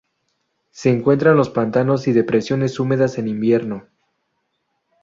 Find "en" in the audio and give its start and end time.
1.29-1.37, 3.19-3.27